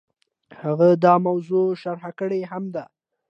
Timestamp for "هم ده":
2.51-2.83